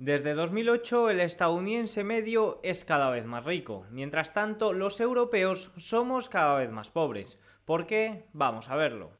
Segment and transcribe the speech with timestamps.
[0.00, 6.30] Desde 2008 el estadounidense medio es cada vez más rico, mientras tanto los europeos somos
[6.30, 7.38] cada vez más pobres.
[7.66, 8.24] ¿Por qué?
[8.32, 9.10] Vamos a verlo.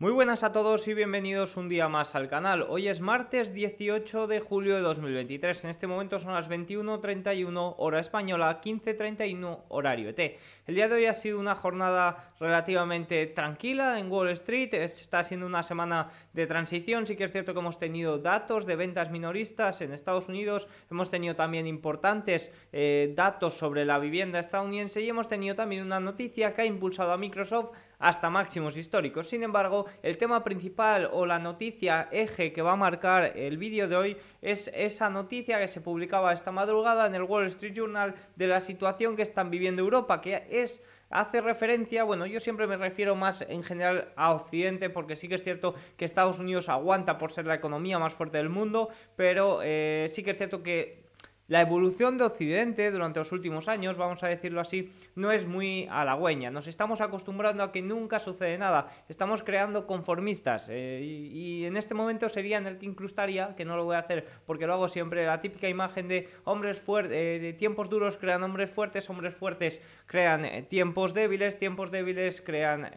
[0.00, 2.64] Muy buenas a todos y bienvenidos un día más al canal.
[2.68, 5.64] Hoy es martes 18 de julio de 2023.
[5.64, 10.38] En este momento son las 21.31 hora española, 15.31 horario ET.
[10.68, 14.72] El día de hoy ha sido una jornada relativamente tranquila en Wall Street.
[14.72, 17.04] Está siendo una semana de transición.
[17.04, 20.68] Sí que es cierto que hemos tenido datos de ventas minoristas en Estados Unidos.
[20.92, 25.98] Hemos tenido también importantes eh, datos sobre la vivienda estadounidense y hemos tenido también una
[25.98, 29.28] noticia que ha impulsado a Microsoft hasta máximos históricos.
[29.28, 33.88] Sin embargo, el tema principal o la noticia eje que va a marcar el vídeo
[33.88, 38.14] de hoy es esa noticia que se publicaba esta madrugada en el Wall Street Journal
[38.36, 42.76] de la situación que están viviendo Europa, que es hace referencia, bueno, yo siempre me
[42.76, 47.18] refiero más en general a Occidente, porque sí que es cierto que Estados Unidos aguanta
[47.18, 51.07] por ser la economía más fuerte del mundo, pero eh, sí que es cierto que
[51.48, 55.88] la evolución de Occidente durante los últimos años, vamos a decirlo así, no es muy
[55.90, 56.50] halagüeña.
[56.50, 58.90] Nos estamos acostumbrando a que nunca sucede nada.
[59.08, 60.68] Estamos creando conformistas.
[60.70, 64.00] Eh, y, en este momento sería en el que incrustaría, que no lo voy a
[64.00, 68.18] hacer porque lo hago siempre, la típica imagen de hombres fuertes, eh, de tiempos duros
[68.18, 72.90] crean hombres fuertes, hombres fuertes crean eh, tiempos débiles, tiempos débiles crean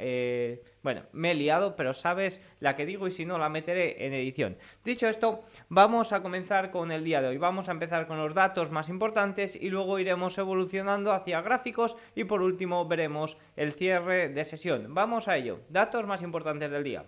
[0.83, 4.13] bueno, me he liado, pero sabes la que digo y si no la meteré en
[4.13, 4.57] edición.
[4.83, 7.37] Dicho esto, vamos a comenzar con el día de hoy.
[7.37, 12.23] Vamos a empezar con los datos más importantes y luego iremos evolucionando hacia gráficos y
[12.23, 14.93] por último veremos el cierre de sesión.
[14.93, 15.59] Vamos a ello.
[15.69, 17.05] Datos más importantes del día.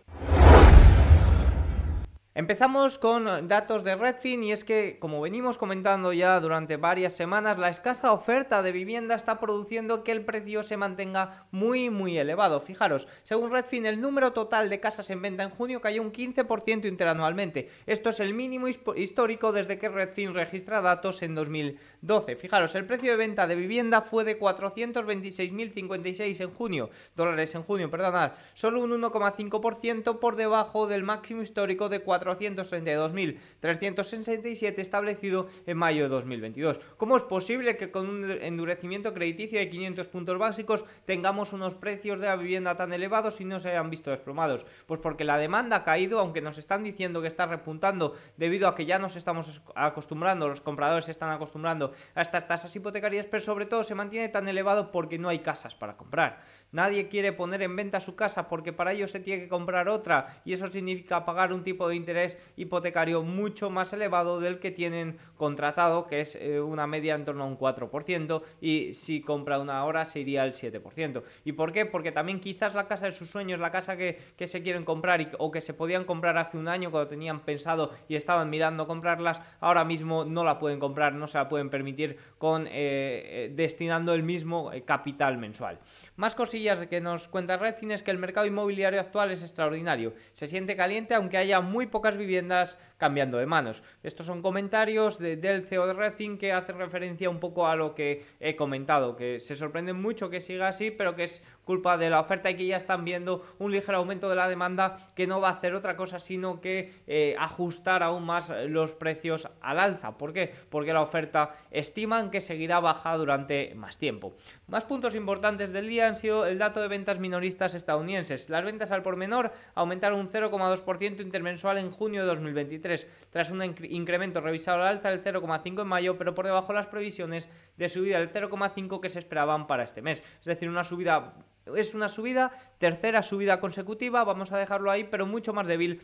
[2.36, 7.60] Empezamos con datos de Redfin y es que, como venimos comentando ya durante varias semanas,
[7.60, 12.60] la escasa oferta de vivienda está produciendo que el precio se mantenga muy muy elevado.
[12.60, 16.88] Fijaros, según Redfin, el número total de casas en venta en junio cayó un 15%
[16.88, 17.70] interanualmente.
[17.86, 22.36] Esto es el mínimo histórico desde que Redfin registra datos en 2012.
[22.36, 27.92] Fijaros, el precio de venta de vivienda fue de 426.056 en junio, dólares en junio,
[27.92, 36.04] perdonad, solo un 1,5% por debajo del máximo histórico de 4 432.367 establecido en mayo
[36.04, 36.80] de 2022.
[36.98, 42.20] ¿Cómo es posible que con un endurecimiento crediticio de 500 puntos básicos tengamos unos precios
[42.20, 44.66] de la vivienda tan elevados y no se hayan visto desplomados?
[44.86, 48.76] Pues porque la demanda ha caído, aunque nos están diciendo que está repuntando debido a
[48.76, 53.44] que ya nos estamos acostumbrando, los compradores se están acostumbrando a estas tasas hipotecarias, pero
[53.44, 56.42] sobre todo se mantiene tan elevado porque no hay casas para comprar.
[56.72, 60.42] Nadie quiere poner en venta su casa porque para ello se tiene que comprar otra
[60.44, 62.13] y eso significa pagar un tipo de interés
[62.56, 67.44] hipotecario mucho más elevado del que tienen contratado, que es eh, una media en torno
[67.44, 71.24] a un 4% y si compra una ahora se iría al 7%.
[71.46, 71.86] ¿Y por qué?
[71.86, 75.52] Porque también quizás la casa de sus sueños, la casa que, se quieren comprar o
[75.52, 79.84] que se podían comprar hace un año cuando tenían pensado y estaban mirando comprarlas, ahora
[79.86, 84.24] mismo no la pueden comprar, no se la pueden permitir con eh, eh, destinando el
[84.24, 85.80] mismo capital mensual.
[86.16, 90.14] Más cosillas que nos cuenta Redfin es que el mercado inmobiliario actual es extraordinario.
[90.34, 93.84] Se siente caliente aunque haya muy pocas viviendas cambiando de manos.
[94.02, 97.96] Estos son comentarios de, del CEO de Redfin que hace referencia un poco a lo
[97.96, 102.10] que he comentado, que se sorprende mucho que siga así, pero que es culpa de
[102.10, 105.42] la oferta y que ya están viendo un ligero aumento de la demanda que no
[105.42, 110.18] va a hacer otra cosa sino que eh, ajustar aún más los precios al alza.
[110.18, 110.54] ¿Por qué?
[110.70, 114.36] Porque la oferta estiman que seguirá baja durante más tiempo.
[114.68, 118.50] Más puntos importantes del día han sido el dato de ventas minoristas estadounidenses.
[118.50, 122.93] Las ventas al por menor aumentaron un 0,2% intermensual en junio de 2023,
[123.30, 126.88] tras un incremento revisado al alza del 0,5 en mayo, pero por debajo de las
[126.88, 130.24] previsiones de subida del 0,5 que se esperaban para este mes.
[130.40, 131.34] Es decir, una subida
[131.76, 136.02] es una subida, tercera subida consecutiva, vamos a dejarlo ahí, pero mucho más débil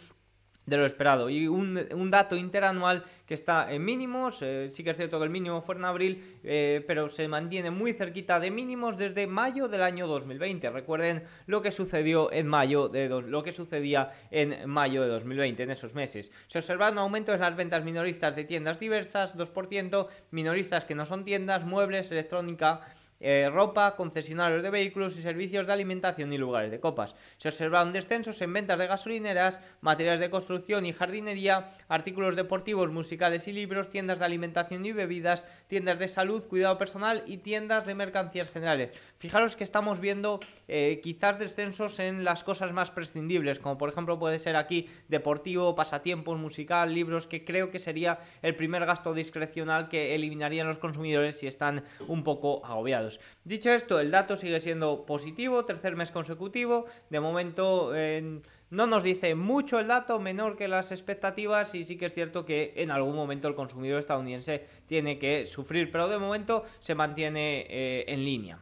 [0.70, 1.30] de lo esperado.
[1.30, 5.30] Y un, dato interanual que está en mínimos, eh, sí que es cierto que el
[5.30, 9.84] mínimo fue en abril, eh, pero se mantiene muy cerquita de mínimos desde mayo del
[9.84, 10.70] año 2020.
[10.70, 15.72] Recuerden lo que sucedió en mayo de lo que sucedía en mayo de 2020, en
[15.72, 16.32] esos meses.
[16.48, 21.06] Se observa un aumento en las ventas minoristas de tiendas diversas, 2%, minoristas que no
[21.06, 22.82] son tiendas, muebles, electrónica,
[23.20, 27.16] eh, ropa, concesionarios de vehículos y servicios de alimentación y lugares de copas.
[27.38, 33.48] Se observaron descensos en ventas de gasolineras, materiales de construcción y jardinería, artículos deportivos, musicales
[33.48, 37.96] y libros, tiendas de alimentación y bebidas, tiendas de salud, cuidado personal y tiendas de
[37.96, 38.92] mercancías generales.
[39.18, 44.20] Fijaros que estamos viendo eh, quizás descensos en las cosas más prescindibles, como por ejemplo
[44.20, 49.90] puede ser aquí deportivo, pasatiempos, musical, libros, que creo que sería el primer gasto discrecional
[49.90, 53.09] que eliminarían los consumidores si están un poco agobiados.
[53.44, 57.92] Dicho esto, el dato sigue siendo positivo, tercer mes consecutivo, de momento...
[58.70, 62.46] no nos dice mucho el dato, menor que las expectativas y sí que es cierto
[62.46, 67.66] que en algún momento el consumidor estadounidense tiene que sufrir, pero de momento se mantiene
[67.70, 68.60] eh, en línea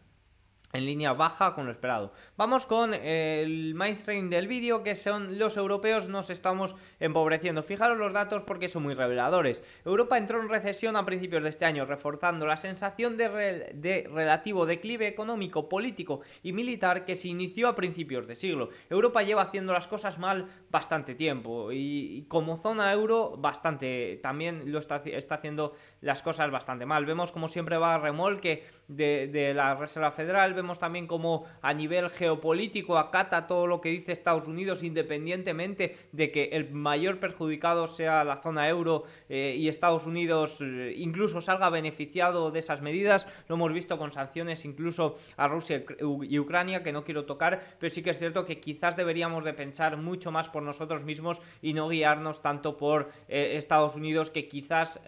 [0.74, 2.12] en línea baja con lo esperado.
[2.36, 7.64] Vamos con el mainstream del vídeo, que son los europeos nos estamos empobreciendo.
[7.64, 9.64] Fijaros los datos porque son muy reveladores.
[9.86, 15.08] Europa entró en recesión a principios de este año, reforzando la sensación de, relativo declive
[15.08, 18.70] económico, político y militar que se inició a principios de siglo.
[18.90, 24.80] Europa lleva haciendo las cosas mal bastante tiempo y, como zona euro bastante también lo
[24.80, 27.06] está, está, haciendo las cosas bastante mal.
[27.06, 32.10] Vemos como siempre va a remolque de, la Reserva Federal, vemos también como a nivel
[32.10, 38.24] geopolítico acata todo lo que dice Estados Unidos independientemente de que el mayor perjudicado sea
[38.24, 43.28] la zona euro eh, y Estados Unidos eh, incluso salga beneficiado de esas medidas.
[43.48, 45.84] Lo hemos visto con sanciones incluso a Rusia
[46.24, 49.54] y Ucrania que no quiero tocar, pero sí que es cierto que quizás deberíamos de
[49.54, 54.48] pensar mucho más por nosotros mismos y no guiarnos tanto por eh, Estados Unidos que
[54.48, 55.00] quizás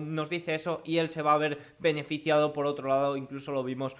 [0.00, 3.62] nos dice eso y él se va a ver beneficiado por otro lado, incluso lo
[3.64, 3.94] vimos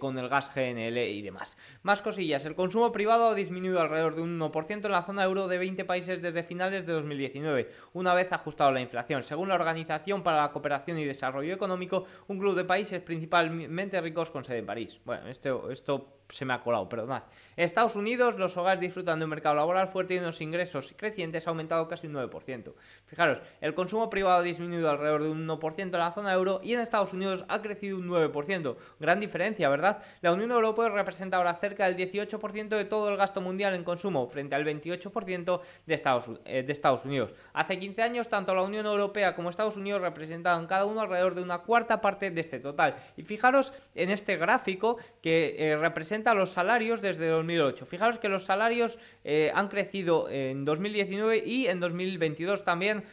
[0.00, 1.56] con el gas GNL y demás.
[1.82, 5.48] Más cosillas, el consumo privado ha disminuido alrededor de un 1% en la zona euro
[5.48, 9.22] de 20 países desde finales de 2019, una vez ajustado la inflación.
[9.22, 14.30] Según la Organización para la Cooperación y Desarrollo Económico, un club de países principalmente ricos
[14.30, 14.98] con sede en París.
[15.04, 17.24] Bueno, esto, esto se me ha colado, perdonad.
[17.56, 21.50] Estados Unidos, los hogares disfrutan de un mercado laboral fuerte y unos ingresos crecientes ha
[21.50, 22.72] aumentado casi un 9%.
[23.06, 26.72] Fijaros, el consumo privado ha disminuido alrededor de un 1% en la zona euro y
[26.72, 28.76] en Estados Unidos ha crecido un 9%.
[28.98, 30.02] Gran diferencia, ¿verdad?
[30.20, 34.26] La Unión Europea representa ahora cerca del 18% de todo el gasto mundial en consumo,
[34.26, 37.32] frente al 28% de Estados, eh, de Estados Unidos.
[37.52, 41.42] Hace 15 años, tanto la Unión Europea como Estados Unidos representaban cada uno alrededor de
[41.42, 42.96] una cuarta parte de este total.
[43.16, 47.86] Y fijaros en este gráfico que eh, representa los salarios desde 2008.
[47.86, 53.04] Fijaros que los salarios eh, han crecido en 2019 y en 2022 también,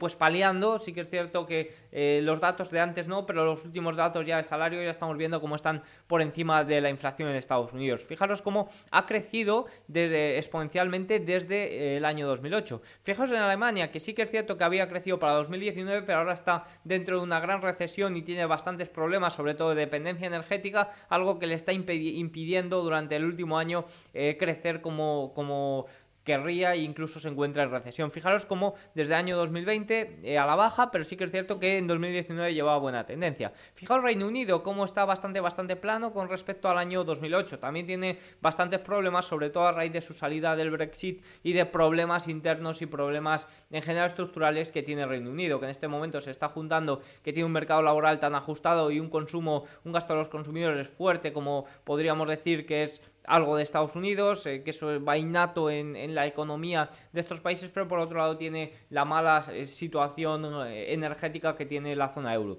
[0.00, 0.78] pues paliando.
[0.78, 1.74] Sí que es cierto que
[2.22, 5.40] los datos de antes no, pero los últimos datos ya de salario ya estamos viendo
[5.40, 8.04] cómo están por encima de la inflación en Estados Unidos.
[8.04, 12.82] Fijaros cómo ha crecido desde, exponencialmente desde el año 2008.
[13.02, 16.32] Fijaros en Alemania, que sí que es cierto que había crecido para 2019, pero ahora
[16.32, 20.90] está dentro de una gran recesión y tiene bastantes problemas, sobre todo de dependencia energética,
[21.08, 23.84] algo que le está impidiendo durante el último año
[24.14, 25.86] eh, crecer como, como
[26.28, 28.10] querría e incluso se encuentra en recesión.
[28.10, 31.58] Fijaros cómo desde el año 2020 eh, a la baja, pero sí que es cierto
[31.58, 33.52] que en 2019 llevaba buena tendencia.
[33.72, 37.58] Fijaos Reino Unido cómo está bastante bastante plano con respecto al año 2008.
[37.60, 41.64] También tiene bastantes problemas, sobre todo a raíz de su salida del Brexit y de
[41.64, 46.20] problemas internos y problemas en general estructurales que tiene Reino Unido, que en este momento
[46.20, 50.12] se está juntando que tiene un mercado laboral tan ajustado y un consumo, un gasto
[50.12, 54.70] de los consumidores fuerte como podríamos decir que es algo de Estados Unidos, eh, que
[54.70, 59.04] eso va innato en, la economía de estos países, pero por otro lado tiene la
[59.04, 62.58] mala eh, situación eh, energética que tiene la zona euro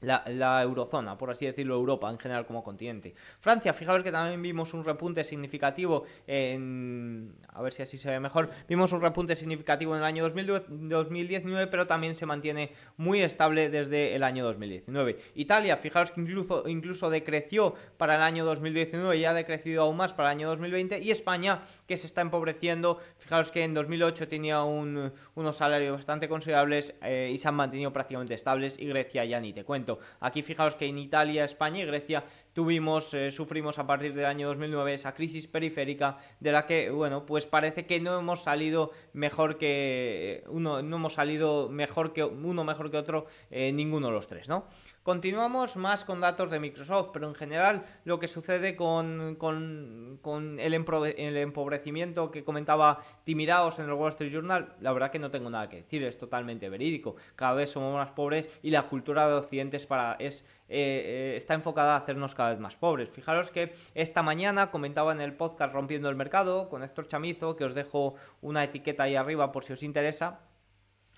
[0.00, 3.14] la, eurozona, por así decirlo, Europa en general como continente.
[3.40, 7.34] Francia, fijaos que también vimos un repunte significativo en...
[7.48, 8.50] A ver si así se ve mejor.
[8.68, 14.14] Vimos un repunte significativo en el año 2019, pero también se mantiene muy estable desde
[14.14, 15.18] el año 2019.
[15.34, 20.12] Italia, fijaos que incluso, incluso decreció para el año 2019 y ha decrecido aún más
[20.12, 21.00] para el año 2020.
[21.00, 26.94] Y España, que se está empobreciendo, fijaos que en 2008 tenía unos salarios bastante considerables
[27.02, 28.78] eh, y se han mantenido prácticamente estables.
[28.78, 29.87] Y Grecia ya ni te cuento.
[30.20, 34.48] Aquí fijaos que en Italia, España y Grecia tuvimos, eh, sufrimos a partir del año
[34.48, 39.58] 2009 esa crisis periférica de la que, bueno, pues parece que no hemos salido mejor
[39.58, 44.26] que uno, no hemos salido mejor que uno mejor que otro, eh, ninguno de los
[44.26, 44.66] tres, ¿no?
[45.02, 50.74] Continuamos más con datos de Microsoft, pero en general lo que sucede con, con, el,
[50.74, 55.68] empobrecimiento que comentaba Timiraos en el Wall Street Journal, la verdad que no tengo nada
[55.70, 57.16] que decir, es totalmente verídico.
[57.36, 61.36] Cada vez somos más pobres y la cultura de Occidente es para, es, eh, eh,
[61.36, 63.08] está enfocada a hacernos cada vez más pobres.
[63.08, 67.64] Fijaros que esta mañana comentaba en el podcast Rompiendo el Mercado con Héctor Chamizo, que
[67.64, 70.40] os dejo una etiqueta ahí arriba por si os interesa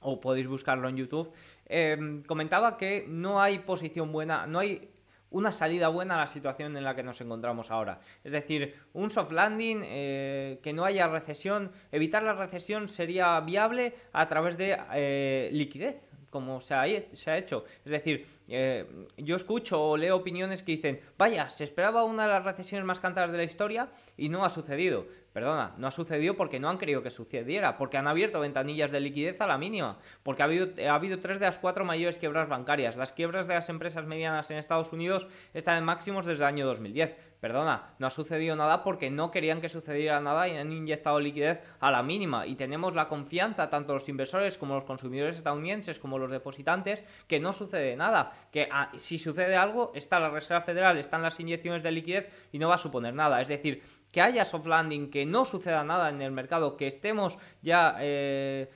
[0.01, 1.33] o podéis buscarlo en YouTube,
[1.67, 4.91] em, comentaba que no hay posición buena, no hay
[5.31, 8.01] una salida buena a la situación en la que nos encontramos ahora.
[8.25, 13.95] Es decir, un soft landing, eh, que no haya recesión, evitar la recesión sería viable
[14.13, 15.97] a través de eh, liquidez,
[16.31, 17.65] como se ha, hecho.
[17.85, 22.29] Es decir, eh, yo escucho o leo opiniones que dicen, vaya, se esperaba una de
[22.31, 25.07] las recesiones más cantadas de la historia y no ha sucedido.
[25.33, 28.99] Perdona, no ha sucedido porque no han querido que sucediera, porque han abierto ventanillas de
[28.99, 32.49] liquidez a la mínima, porque ha habido, ha habido tres de las cuatro mayores quiebras
[32.49, 32.97] bancarias.
[32.97, 36.67] Las quiebras de las empresas medianas en Estados Unidos están en máximos desde el año
[36.67, 37.31] 2010.
[37.41, 41.61] Perdona, no ha sucedido nada porque no querían que sucediera nada y han inyectado liquidez
[41.81, 42.47] a la mínima.
[42.47, 47.41] Y tenemos la confianza, tanto los inversores como los consumidores estadounidenses, como los depositantes, que
[47.41, 48.33] no sucede nada.
[48.53, 52.59] Que ah, si sucede algo, está la Reserva Federal, están las inyecciones de liquidez y
[52.59, 53.41] no va a suponer nada.
[53.41, 57.39] Es decir, que haya soft landing, que no suceda nada en el mercado, que estemos
[57.63, 58.69] ya, eh,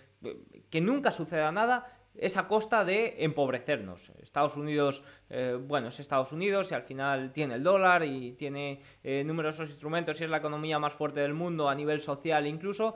[0.70, 4.12] que nunca suceda nada, es a costa de empobrecernos.
[4.22, 8.80] Estados Unidos, eh, bueno, es Estados Unidos y al final tiene el dólar y tiene
[9.02, 12.94] eh, numerosos instrumentos y es la economía más fuerte del mundo a nivel social incluso,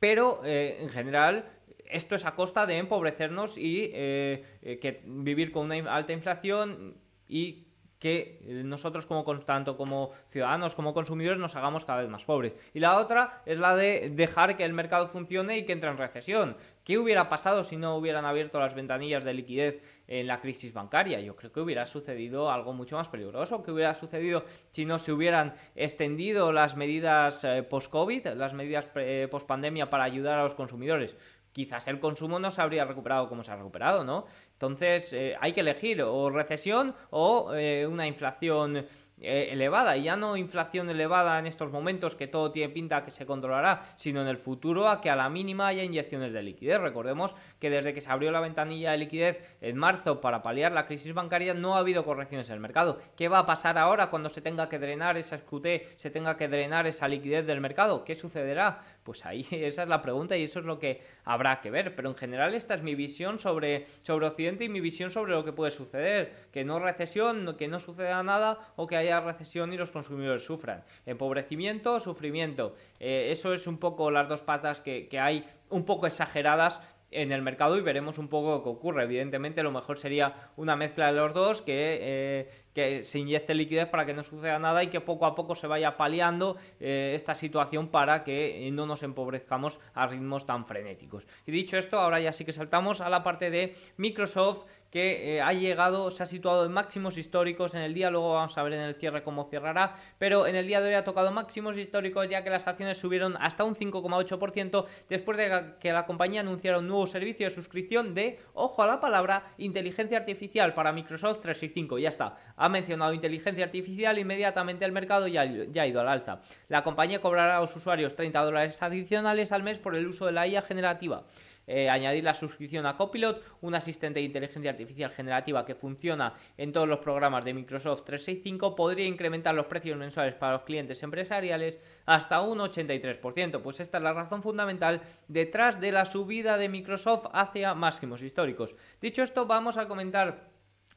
[0.00, 1.48] pero en general
[1.86, 6.96] esto es a costa de empobrecernos y que vivir con una alta inflación
[7.28, 7.69] y
[8.00, 12.54] que eh, nosotros como tanto como ciudadanos como consumidores nos hagamos cada vez más pobres.
[12.74, 15.98] Y la otra es la de dejar que el mercado funcione y que entre en
[15.98, 16.56] recesión.
[16.82, 21.20] ¿Qué hubiera pasado si no hubieran abierto las ventanillas de liquidez en la crisis bancaria?
[21.20, 23.62] Yo creo que hubiera sucedido algo mucho más peligroso.
[23.62, 29.28] ¿Qué hubiera sucedido si no se hubieran extendido las medidas eh, post-COVID, las medidas eh,
[29.30, 31.14] post-pandemia para ayudar a los consumidores?
[31.52, 34.26] Quizás el consumo no se habría recuperado como se ha recuperado, ¿no?
[34.52, 38.86] Entonces eh, hay que elegir o recesión o eh, una inflación
[39.22, 43.10] eh, elevada, y ya no inflación elevada en estos momentos que todo tiene pinta que
[43.10, 46.80] se controlará, sino en el futuro a que a la mínima haya inyecciones de liquidez.
[46.80, 50.86] Recordemos que desde que se abrió la ventanilla de liquidez en marzo para paliar la
[50.86, 52.98] crisis bancaria no ha habido correcciones en el mercado.
[53.14, 55.66] ¿Qué va a pasar ahora cuando se tenga que drenar esa SQT,
[55.96, 58.04] se tenga que drenar esa liquidez del mercado?
[58.04, 58.82] ¿Qué sucederá?
[59.02, 61.94] Pues ahí esa es la pregunta y eso es lo que habrá que ver.
[61.94, 65.44] Pero en general esta es mi visión sobre, sobre Occidente y mi visión sobre lo
[65.44, 66.48] que puede suceder.
[66.52, 70.84] Que no recesión, que no suceda nada o que haya recesión y los consumidores sufran.
[71.06, 72.74] Empobrecimiento, sufrimiento.
[72.98, 76.80] Eh, eso es un poco las dos patas que, que hay un poco exageradas
[77.10, 79.04] en el mercado y veremos un poco qué ocurre.
[79.04, 83.88] Evidentemente, lo mejor sería una mezcla de los dos, que, eh, que se inyecte liquidez
[83.88, 87.34] para que no suceda nada y que poco a poco se vaya paliando eh, esta
[87.34, 91.26] situación para que no nos empobrezcamos a ritmos tan frenéticos.
[91.46, 95.40] Y dicho esto, ahora ya sí que saltamos a la parte de Microsoft que eh,
[95.40, 98.72] ha llegado, se ha situado en máximos históricos en el día, luego vamos a ver
[98.72, 102.28] en el cierre cómo cerrará, pero en el día de hoy ha tocado máximos históricos
[102.28, 106.88] ya que las acciones subieron hasta un 5,8% después de que la compañía anunciara un
[106.88, 112.08] nuevo servicio de suscripción de, ojo a la palabra, inteligencia artificial para Microsoft 365, ya
[112.08, 116.40] está, ha mencionado inteligencia artificial, inmediatamente el mercado ya, ya ha ido al alza.
[116.68, 120.32] La compañía cobrará a los usuarios 30 dólares adicionales al mes por el uso de
[120.32, 121.24] la IA generativa.
[121.72, 126.72] Eh, añadir la suscripción a Copilot, un asistente de inteligencia artificial generativa que funciona en
[126.72, 131.80] todos los programas de Microsoft 365, podría incrementar los precios mensuales para los clientes empresariales
[132.06, 133.62] hasta un 83%.
[133.62, 138.74] Pues esta es la razón fundamental detrás de la subida de Microsoft hacia máximos históricos.
[139.00, 140.50] Dicho esto, vamos a comentar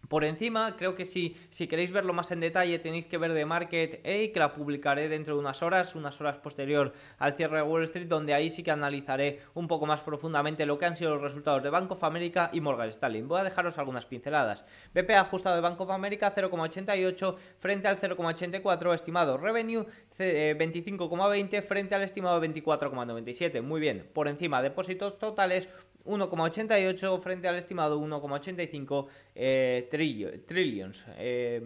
[0.08, 3.46] por encima, creo que si, si queréis verlo más en detalle tenéis que ver de
[3.46, 7.64] Market A, que la publicaré dentro de unas horas, unas horas posterior al cierre de
[7.64, 11.12] Wall Street, donde ahí sí que analizaré un poco más profundamente lo que han sido
[11.12, 13.22] los resultados de Bank of America y Morgan Stanley.
[13.22, 14.66] Voy a dejaros algunas pinceladas.
[14.94, 19.38] BP ajustado de Bank of America 0,88 frente al 0,84 estimado.
[19.38, 19.86] Revenue
[20.18, 23.62] 25,20 frente al estimado 24,97.
[23.62, 25.70] Muy bien, por encima depósitos totales
[26.06, 31.06] 1,88 frente al estimado 1,85 eh, trillions.
[31.18, 31.62] Eh,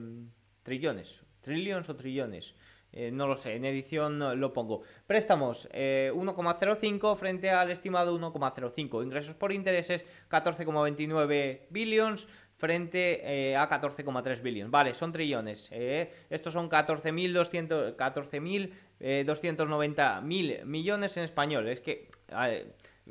[0.63, 1.24] trillones.
[1.41, 2.56] Trillions o trillones.
[2.91, 4.82] Eh, no lo sé, en edición lo pongo.
[5.06, 9.03] Préstamos 1,05 frente al estimado 1,05.
[9.03, 14.72] Ingresos por intereses 14,29 billions frente a 14,3 billions.
[14.72, 15.70] Vale, son trillones.
[15.72, 18.74] estos son 14.290 14 mil
[20.65, 21.67] millones en español.
[21.67, 22.10] Es que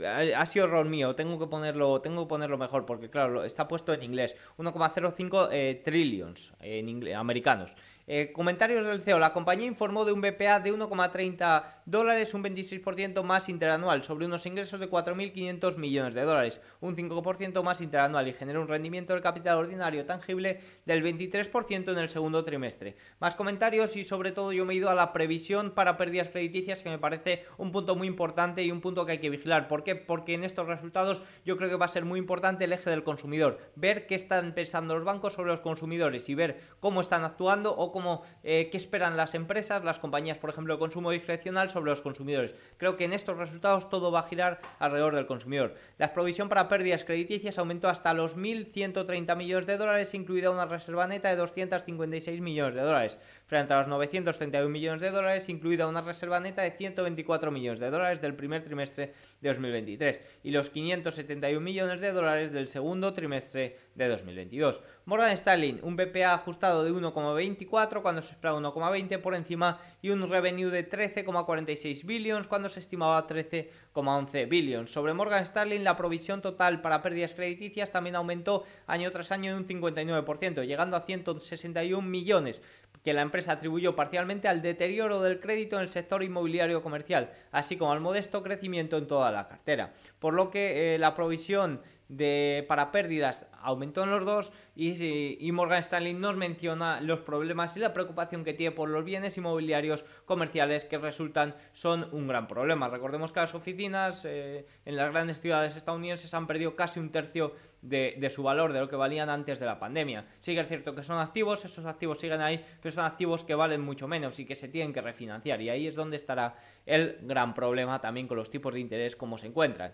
[0.05, 3.93] ha sido error mío, tengo que ponerlo, tengo que ponerlo mejor porque claro, está puesto
[3.93, 4.37] en inglés.
[4.59, 7.75] 1,05 eh, trillions en americanos.
[8.09, 9.19] Eh, comentarios del CEO.
[9.19, 14.47] La compañía informó de un BPA de 1,30 dólares, un 26% más interanual, sobre unos
[14.47, 19.23] ingresos de 4.500 millones de dólares, un 5% más interanual y genera un rendimiento del
[19.23, 22.97] capital ordinario tangible del 23% en el segundo trimestre.
[23.19, 26.85] Más comentarios y sobre todo yo me he ido a la previsión para pérdidas crediticias
[26.85, 29.67] que me parece un punto muy importante y un punto que hay que vigilar.
[29.67, 29.97] ¿Por qué?
[29.97, 33.03] Porque en estos resultados yo creo que va a ser muy importante el eje del
[33.03, 33.59] consumidor.
[33.75, 37.96] Ver qué están pensando los bancos sobre los consumidores y ver cómo están actuando o
[37.97, 42.55] como qué esperan las empresas, las compañías, por ejemplo, de consumo discrecional sobre los consumidores.
[42.77, 45.75] Creo que en estos resultados todo va a girar alrededor del consumidor.
[45.97, 51.07] La provisión para pérdidas crediticias aumentó hasta los 1.130 millones de dólares, incluida una reserva
[51.07, 56.03] neta de 256 millones de dólares, frente a los 931 millones de dólares, incluida una
[56.03, 61.61] reserva neta de 124 millones de dólares del primer trimestre de 2023 y los 571
[61.63, 64.81] millones de dólares del segundo trimestre de 2022.
[65.07, 70.29] Morgan Stanley, un BPA ajustado de 1,24 cuando se esperaba 1,20 por encima y un
[70.29, 74.91] revenue de 13,46 billions cuando se estimaba 13,11 billions.
[74.91, 79.59] Sobre Morgan Stanley, la provisión total para pérdidas crediticias también aumentó año tras año en
[79.59, 82.61] un 59%, llegando a 161 millones
[83.07, 87.77] que la empresa atribuyó parcialmente al deterioro del crédito en el sector inmobiliario comercial, así
[87.77, 89.93] como al modesto crecimiento en toda la cartera.
[90.19, 95.79] Por lo que eh, la provisión de, para pérdidas aumentó en los dos y, Morgan
[95.81, 100.85] Stanley nos menciona los problemas y la preocupación que tiene por los bienes inmobiliarios comerciales
[100.85, 102.89] que resultan son un gran problema.
[102.89, 107.55] Recordemos que las oficinas eh, en las grandes ciudades estadounidenses han perdido casi un tercio
[107.83, 110.27] de, de, su valor, de lo que valían antes de la pandemia.
[110.41, 113.55] Sí que es cierto que son activos, esos activos siguen ahí, pero son activos que
[113.55, 115.61] valen mucho menos y que se tienen que refinanciar.
[115.63, 119.39] Y ahí es donde estará el gran problema también con los tipos de interés como
[119.39, 119.93] se encuentran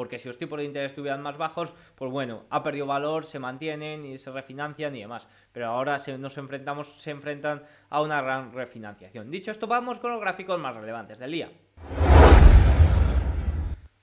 [0.00, 3.38] porque si los tipos de interés estuvieran más bajos, pues bueno, ha perdido valor, se
[3.38, 5.28] mantienen y se refinancian y demás.
[5.52, 9.30] Pero ahora se, nos enfrentamos, se enfrentan a una gran refinanciación.
[9.30, 11.50] Dicho esto, vamos con los gráficos más relevantes del día.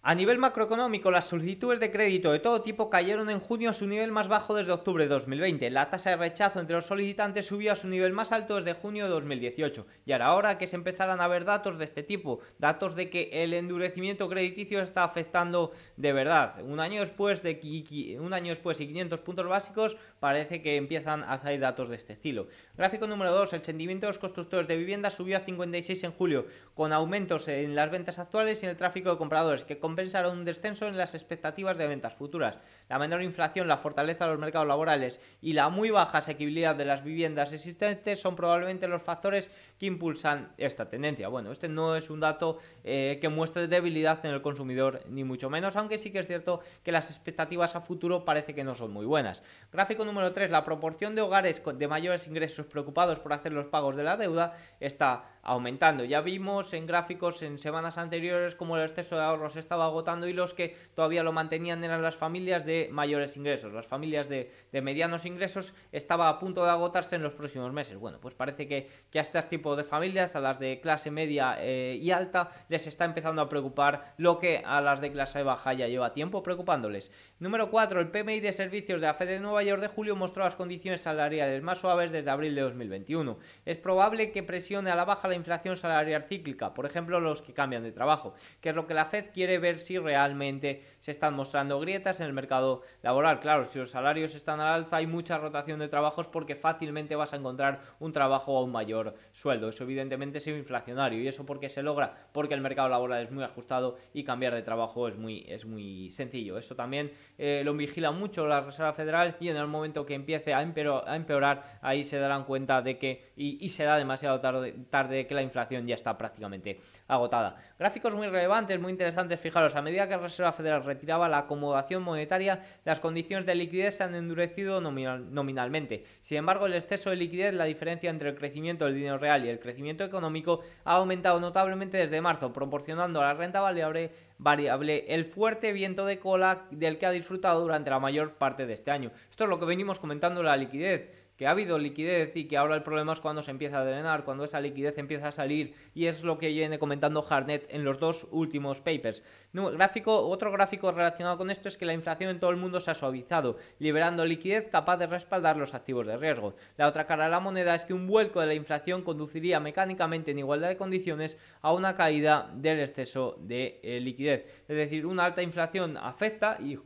[0.09, 3.87] A nivel macroeconómico, las solicitudes de crédito de todo tipo cayeron en junio a su
[3.87, 5.69] nivel más bajo desde octubre de 2020.
[5.69, 9.03] La tasa de rechazo entre los solicitantes subió a su nivel más alto desde junio
[9.03, 9.85] de 2018.
[10.05, 13.53] Y ahora, que se empezaran a ver datos de este tipo, datos de que el
[13.53, 16.63] endurecimiento crediticio está afectando de verdad.
[16.63, 21.37] Un año después de un año después y 500 puntos básicos, parece que empiezan a
[21.37, 22.47] salir datos de este estilo.
[22.77, 26.45] Gráfico número 2, el sentimiento de los constructores de vivienda subió a 56 en julio,
[26.75, 30.45] con aumentos en las ventas actuales y en el tráfico de compradores, que compensaron un
[30.45, 32.59] descenso en las expectativas de ventas futuras.
[32.87, 36.85] La menor inflación, la fortaleza de los mercados laborales y la muy baja asequibilidad de
[36.85, 39.49] las viviendas existentes son probablemente los factores
[39.79, 41.29] que impulsan esta tendencia.
[41.29, 45.49] Bueno, este no es un dato eh, que muestre debilidad en el consumidor, ni mucho
[45.49, 48.91] menos, aunque sí que es cierto que las expectativas a futuro parece que no son
[48.91, 49.41] muy buenas.
[49.71, 53.95] Gráfico número 3, la proporción de hogares de mayores ingresos preocupados por hacer los pagos
[53.95, 56.03] de la deuda está aumentando.
[56.03, 60.33] Ya vimos en gráficos en semanas anteriores como el exceso de ahorros estaba agotando y
[60.33, 63.71] los que todavía lo mantenían eran las familias de mayores ingresos.
[63.71, 67.97] Las familias de, medianos ingresos estaba a punto de agotarse en los próximos meses.
[67.97, 71.55] Bueno, pues parece que, que a este tipo de familias, a las de clase media
[71.59, 75.73] eh, y alta, les está empezando a preocupar lo que a las de clase baja
[75.73, 77.09] ya lleva tiempo preocupándoles.
[77.39, 78.01] Número 4.
[78.01, 81.01] El PMI de servicios de la Fed de Nueva York de julio mostró las condiciones
[81.01, 83.37] salariales más suaves desde abril de 2021.
[83.65, 87.53] Es probable que presione a la baja la inflación salarial cíclica, por ejemplo los que
[87.53, 91.33] cambian de trabajo, que es lo que la Fed quiere ver si realmente se están
[91.33, 93.39] mostrando grietas en el mercado laboral.
[93.39, 97.33] Claro, si los salarios están al alza hay mucha rotación de trabajos porque fácilmente vas
[97.33, 99.69] a encontrar un trabajo a un mayor sueldo.
[99.69, 103.43] Eso evidentemente es inflacionario y eso porque se logra porque el mercado laboral es muy
[103.43, 106.57] ajustado y cambiar de trabajo es muy, es muy sencillo.
[106.57, 110.53] Eso también eh, lo vigila mucho la Reserva Federal y en el momento que empiece
[110.53, 115.35] a, empeorar, ahí se darán cuenta de que y, y será demasiado tarde, tarde que
[115.35, 117.57] la inflación ya está prácticamente agotada.
[117.77, 122.01] Gráficos muy relevantes, muy interesantes, fijaros, a medida que la Reserva Federal retiraba la acomodación
[122.03, 126.05] monetaria, las condiciones de liquidez se han endurecido nominalmente.
[126.21, 129.49] Sin embargo, el exceso de liquidez, la diferencia entre el crecimiento del dinero real y
[129.49, 135.25] el crecimiento económico, ha aumentado notablemente desde marzo, proporcionando a la renta variable, variable el
[135.25, 139.11] fuerte viento de cola del que ha disfrutado durante la mayor parte de este año.
[139.29, 142.75] Esto es lo que venimos comentando la liquidez que ha habido liquidez y que ahora
[142.75, 146.07] el problema es cuando se empieza a drenar, cuando esa liquidez empieza a salir y
[146.07, 149.23] es lo que viene comentando Harnett en los dos últimos papers.
[149.53, 152.91] gráfico, otro gráfico relacionado con esto es que la inflación en todo el mundo se
[152.91, 156.55] ha suavizado, liberando liquidez capaz de respaldar los activos de riesgo.
[156.75, 160.31] La otra cara de la moneda es que un vuelco de la inflación conduciría mecánicamente
[160.31, 164.45] en igualdad de condiciones a una caída del exceso de eh, liquidez.
[164.67, 166.79] Es decir, una alta inflación afecta y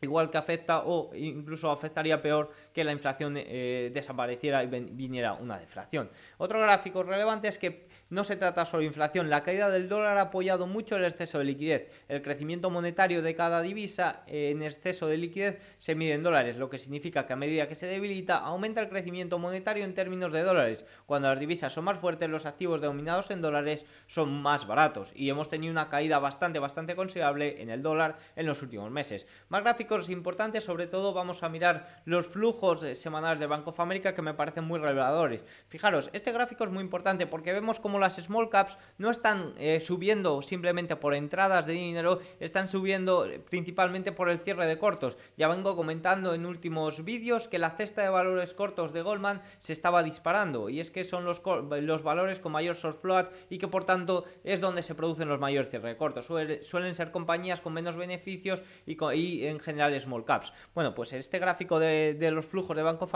[0.00, 5.58] igual que afecta o incluso afectaría peor que la inflación eh, desapareciera y viniera una
[5.58, 6.10] deflación.
[6.38, 10.16] Otro gráfico relevante es que no se trata solo de inflación, la caída del dólar
[10.18, 11.90] ha apoyado mucho el exceso de liquidez.
[12.08, 16.70] El crecimiento monetario de cada divisa en exceso de liquidez se mide en dólares, lo
[16.70, 20.42] que significa que a medida que se debilita aumenta el crecimiento monetario en términos de
[20.42, 20.86] dólares.
[21.06, 25.28] Cuando las divisas son más fuertes, los activos denominados en dólares son más baratos y
[25.28, 29.26] hemos tenido una caída bastante bastante considerable en el dólar en los últimos meses.
[29.48, 33.78] Más gráficos gráficos importantes, sobre todo vamos a mirar los flujos semanales de Bank of
[33.78, 35.44] America que me parecen muy reveladores.
[35.68, 39.78] Fijaros, este gráfico es muy importante porque vemos como las small caps no están eh,
[39.78, 45.16] subiendo simplemente por entradas de dinero, están subiendo principalmente por el cierre de cortos.
[45.36, 49.72] Ya vengo comentando en últimos vídeos que la cesta de valores cortos de Goldman se
[49.72, 53.68] estaba disparando y es que son los, los valores con mayor short float y que
[53.68, 56.26] por tanto es donde se producen los mayores cierres de cortos.
[56.26, 60.52] suelen ser compañías con menos beneficios y, y, en general small caps.
[60.74, 63.14] Bueno, pues este gráfico de, los flujos de Bank of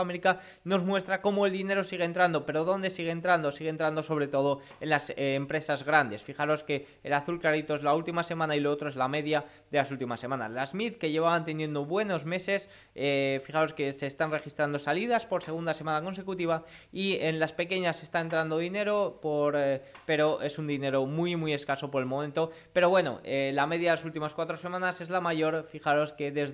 [0.63, 3.51] nos muestra cómo el dinero sigue entrando, pero ¿dónde sigue entrando?
[3.51, 6.23] Sigue entrando sobre todo en las eh, empresas grandes.
[6.23, 9.45] Fijaros que el azul clarito es la última semana y lo otro es la media
[9.69, 10.51] de las últimas semanas.
[10.51, 15.43] Las mid que llevaban teniendo buenos meses, eh, fijaros que se están registrando salidas por
[15.43, 20.67] segunda semana consecutiva y en las pequeñas está entrando dinero, por, eh, pero es un
[20.67, 22.51] dinero muy muy escaso por el momento.
[22.73, 26.50] Pero bueno, la media de las últimas cuatro semanas es la mayor, fijaros que desde...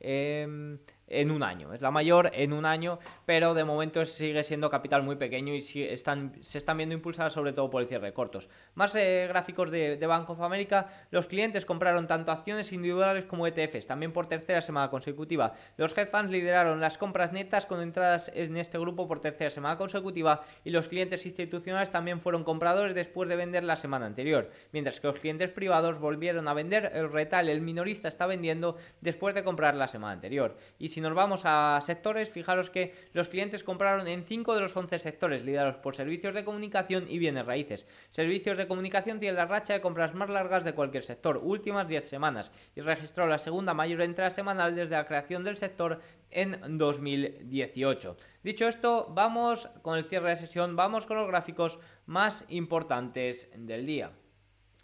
[0.00, 1.72] Em, en un año.
[1.72, 5.64] Es la mayor en un año, pero de momento sigue siendo capital muy pequeño y
[5.82, 8.48] están, se están viendo impulsadas sobre todo por el cierre de cortos.
[8.74, 10.88] Más eh, gráficos de, de, Bank of America.
[11.10, 15.54] Los clientes compraron tanto acciones individuales como ETFs, también por tercera semana consecutiva.
[15.76, 19.76] Los hedge funds lideraron las compras netas con entradas en este grupo por tercera semana
[19.76, 25.00] consecutiva y los clientes institucionales también fueron compradores después de vender la semana anterior, mientras
[25.00, 29.44] que los clientes privados volvieron a vender, el retal, el minorista está vendiendo después de
[29.44, 30.56] comprar la semana anterior.
[30.78, 34.76] Y si nos vamos a sectores, fijaros que los clientes compraron en 5 de los
[34.76, 37.88] 11 sectores liderados por servicios de comunicación y bienes raíces.
[38.10, 42.08] Servicios de comunicación tienen la racha de compras más largas de cualquier sector, últimas 10
[42.08, 48.16] semanas, y registró la segunda mayor entrada semanal desde la creación del sector en 2018.
[48.42, 53.86] Dicho esto, vamos con el cierre de sesión, vamos con los gráficos más importantes del
[53.86, 54.12] día.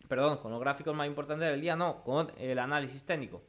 [0.09, 3.43] Perdón, con los gráficos más importantes del día, no, con el análisis técnico.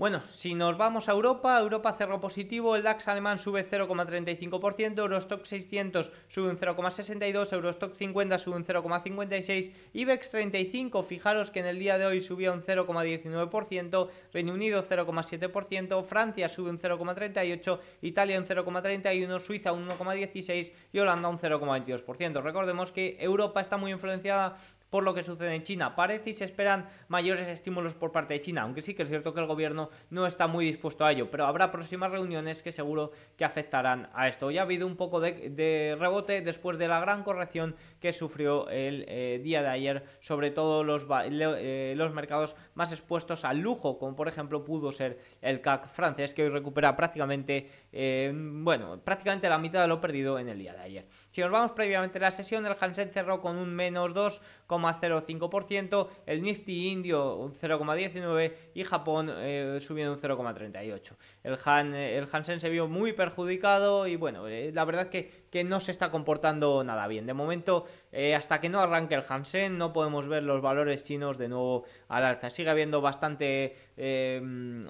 [0.00, 5.44] Bueno, si nos vamos a Europa, Europa cerró positivo, el DAX alemán sube 0,35%, Eurostock
[5.44, 11.78] 600 sube un 0,62%, Eurostock 50 sube un 0,56%, IBEX 35, fijaros que en el
[11.78, 18.46] día de hoy subía un 0,19%, Reino Unido 0,7%, Francia sube un 0,38%, Italia un
[18.46, 22.42] 0,31%, Suiza un 1,16% y Holanda un 0,22%.
[22.42, 24.56] Recordemos que Europa está muy influenciada
[24.90, 25.94] por lo que sucede en China.
[25.94, 29.32] Parece y se esperan mayores estímulos por parte de China, aunque sí que es cierto
[29.32, 33.12] que el gobierno no está muy dispuesto a ello, pero habrá próximas reuniones que seguro
[33.36, 34.50] que afectarán a esto.
[34.50, 39.04] Ya ha habido un poco de, rebote después de la gran corrección que sufrió el
[39.08, 44.16] eh, día de ayer, sobre todo los, eh, los mercados más expuestos al lujo, como
[44.16, 49.58] por ejemplo pudo ser el CAC francés, que hoy recupera prácticamente, eh, bueno, prácticamente la
[49.58, 51.06] mitad de lo perdido en el día de ayer.
[51.30, 56.42] Si nos vamos previamente a la sesión, el Hansen cerró con un menos 2,05%, el
[56.42, 61.16] Nifty indio un 0,19% y Japón eh, subiendo un 0,38%.
[61.44, 65.62] El, Han, el Hansen se vio muy perjudicado y bueno, eh, la verdad que, que
[65.62, 67.26] no se está comportando nada bien.
[67.26, 71.38] De momento, eh, hasta que no arranque el Hansen, no podemos ver los valores chinos
[71.38, 72.50] de nuevo al alza.
[72.50, 73.76] Sigue habiendo bastante,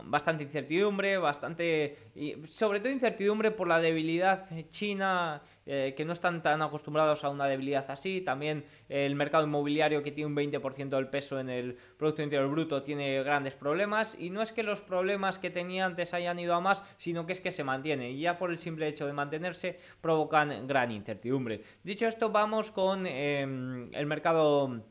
[0.05, 5.43] bastante incertidumbre, bastante, y sobre todo incertidumbre por la debilidad china
[5.73, 8.23] eh, que no están tan acostumbrados a una debilidad así.
[8.23, 12.83] También el mercado inmobiliario que tiene un 20% del peso en el Producto Interior Bruto
[12.83, 16.61] tiene grandes problemas y no es que los problemas que tenía antes hayan ido a
[16.61, 19.79] más, sino que es que se mantienen y ya por el simple hecho de mantenerse
[20.01, 21.63] provocan gran incertidumbre.
[21.85, 24.83] Dicho esto, vamos con em, el mercado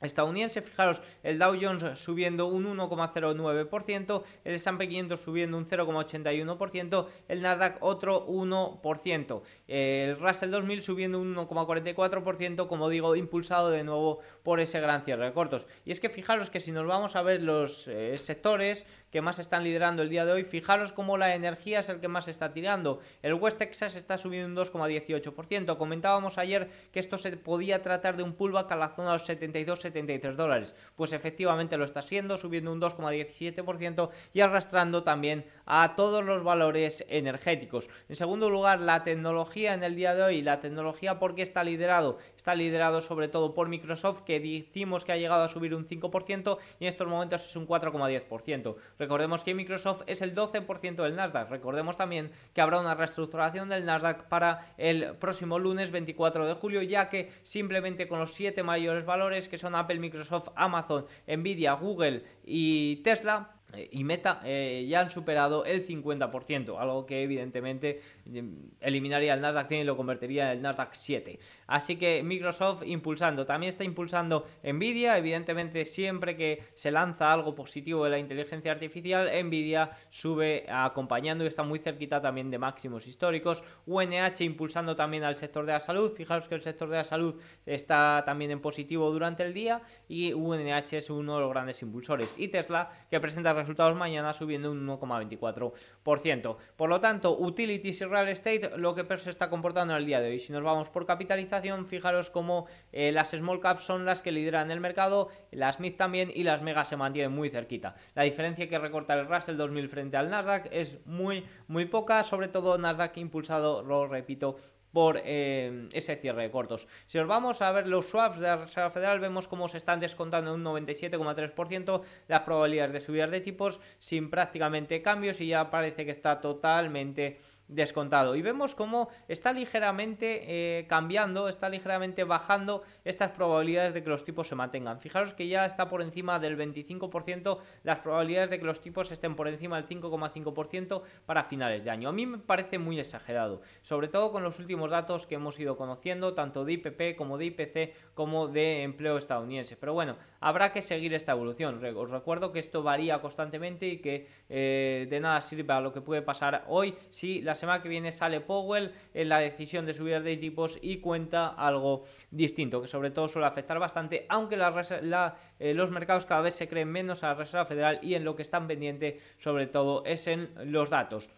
[0.00, 7.42] estadounidense, fijaros, el Dow Jones subiendo un 1,09%, el S&P 500 subiendo un 0,81%, el
[7.42, 14.60] Nasdaq otro 1%, el Russell 2000 subiendo un 1,44%, como digo, impulsado de nuevo por
[14.60, 15.66] ese gran cierre de cortos.
[15.84, 18.84] Y es que fijaros que si nos vamos a ver los eh, sectores
[19.16, 22.06] que más están liderando el día de hoy, fijaros cómo la energía es el que
[22.06, 23.00] más está tirando.
[23.22, 25.78] El West Texas está subiendo un 2,18%.
[25.78, 29.24] Comentábamos ayer que esto se podía tratar de un pullback a la zona de los
[29.24, 30.74] 72 73 dólares.
[30.96, 37.02] Pues efectivamente lo está siendo, subiendo un 2,17% y arrastrando también a todos los valores
[37.08, 37.88] energéticos.
[38.10, 40.42] En segundo lugar, la tecnología en el día de hoy.
[40.42, 42.18] La tecnología, ¿por qué está liderado?
[42.36, 46.58] Está liderado sobre todo por Microsoft, que decimos que ha llegado a subir un 5%
[46.80, 48.76] y en estos momentos es un 4,10%.
[49.06, 51.48] Recordemos que Microsoft es el 12% del Nasdaq.
[51.48, 56.82] Recordemos también que habrá una reestructuración del Nasdaq para el próximo lunes 24 de julio,
[56.82, 62.24] ya que simplemente con los 7 mayores valores que son Apple, Microsoft, Amazon, Nvidia, Google
[62.44, 63.55] y Tesla,
[63.90, 68.48] y Meta eh, ya han superado el 50%, algo que evidentemente mm,
[68.80, 71.38] eliminaría el Nasdaq 100 y lo convertiría en el Nasdaq 7.
[71.66, 78.04] Así que Microsoft impulsando, también está impulsando Nvidia, evidentemente siempre que se lanza algo positivo
[78.04, 83.64] de la inteligencia artificial, Nvidia sube acompañando y está muy cerquita también de máximos históricos.
[83.86, 87.34] UNH impulsando también al sector de la salud, fijaros que el sector de la salud
[87.66, 92.34] está también en positivo durante el día y UNH es uno de los grandes impulsores.
[92.38, 96.56] Y Tesla que presenta resultados mañana subiendo un 1,24%.
[96.76, 100.20] Por lo tanto, utilities y real estate, lo que se está comportando en el día
[100.20, 100.38] de hoy.
[100.38, 104.70] Si nos vamos por capitalización, fijaros cómo eh, las small caps son las que lideran
[104.70, 107.96] el mercado, las mid también y las megas se mantienen muy cerquita.
[108.14, 112.48] La diferencia que recorta el Russell 2000 frente al Nasdaq es muy, muy poca, sobre
[112.48, 114.56] todo Nasdaq impulsado, lo repito,
[114.96, 116.88] por eh, ese cierre de cortos.
[117.04, 120.00] Si os vamos a ver los swaps de la Reserva Federal, vemos cómo se están
[120.00, 126.06] descontando un 97,3% las probabilidades de subir de tipos sin prácticamente cambios y ya parece
[126.06, 128.36] que está totalmente descontado.
[128.36, 134.24] Y vemos cómo está ligeramente eh, cambiando, está ligeramente bajando estas probabilidades de que los
[134.24, 135.00] tipos se mantengan.
[135.00, 139.34] Fijaros que ya está por encima del 25% las probabilidades de que los tipos estén
[139.36, 142.08] por encima del 5,5% para finales de año.
[142.08, 145.76] A mí me parece muy exagerado, sobre todo con los últimos datos que hemos ido
[145.76, 149.76] conociendo, tanto de IPP como de IPC como de empleo estadounidense.
[149.76, 151.82] Pero bueno, habrá que seguir esta evolución.
[151.84, 156.00] Os recuerdo que esto varía constantemente y que eh, de nada sirve a lo que
[156.00, 160.22] puede pasar hoy si las semana que viene sale Powell en la decisión de subir
[160.22, 165.90] de tipos y cuenta algo distinto, que sobre todo suele afectar bastante, aunque eh, los
[165.90, 168.66] mercados cada vez se creen menos a la Reserva Federal y en lo que están
[168.66, 171.30] pendientes sobre todo es en los datos.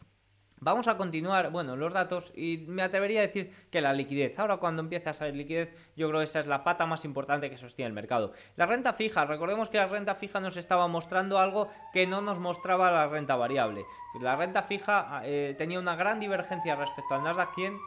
[0.60, 4.38] Vamos a continuar, bueno, los datos y me atrevería a decir que la liquidez.
[4.38, 7.50] Ahora cuando empieza a salir liquidez, yo creo que esa es la pata más importante
[7.50, 8.32] que sostiene el mercado.
[8.56, 12.38] La renta fija, recordemos que la renta fija nos estaba mostrando algo que no nos
[12.38, 13.84] mostraba la renta variable.
[14.20, 17.78] La renta fija eh, tenía una gran divergencia respecto al Nasdaq 100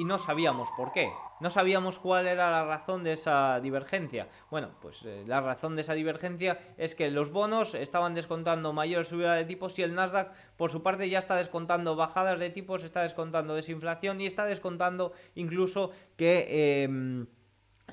[0.00, 1.12] y no sabíamos por qué.
[1.40, 4.28] No sabíamos cuál era la razón de esa divergencia.
[4.50, 9.04] Bueno, pues eh, la razón de esa divergencia es que los bonos estaban descontando mayor
[9.04, 12.82] subida de tipos y el Nasdaq por su parte ya está descontando bajadas de tipos,
[12.82, 16.84] está descontando desinflación y está descontando incluso que...
[16.84, 17.26] Em,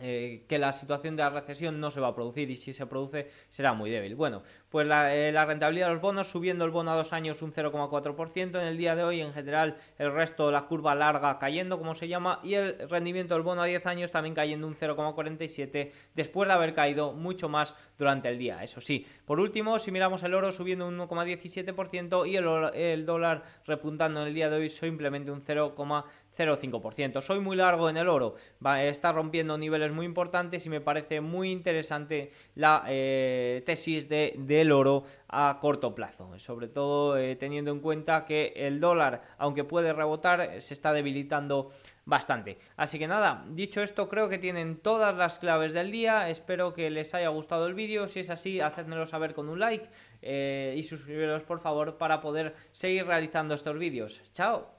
[0.01, 2.85] eh, que la situación de la recesión no se va a producir y si se
[2.85, 4.15] produce será muy débil.
[4.15, 7.53] Bueno, pues eh, la, rentabilidad de los bonos subiendo el bono a dos años un
[7.53, 11.95] 0,4% en el día de hoy, en general el resto, la curva larga cayendo como
[11.95, 16.47] se llama y el rendimiento del bono a 10 años también cayendo un 0,47 después
[16.47, 19.05] de haber caído mucho más durante el día, eso sí.
[19.25, 24.27] Por último, si miramos el oro subiendo un 1,17% y el, el dólar repuntando en
[24.27, 26.05] el día de hoy simplemente un 0,5%.
[26.37, 27.21] 0,5%.
[27.21, 28.35] Soy muy largo en el oro,
[28.79, 34.71] está rompiendo niveles muy importantes y me parece muy interesante la eh, tesis de, del
[34.71, 39.93] oro a corto plazo, sobre todo eh, teniendo en cuenta que el dólar, aunque puede
[39.93, 41.71] rebotar, se está debilitando
[42.07, 42.57] bastante.
[42.77, 46.29] Así que nada, dicho esto, creo que tienen todas las claves del día.
[46.29, 48.07] Espero que les haya gustado el vídeo.
[48.07, 49.89] Si es así, hacedmelo saber con un like
[50.21, 54.21] eh, y suscribiros por favor para poder seguir realizando estos vídeos.
[54.33, 54.73] Chao.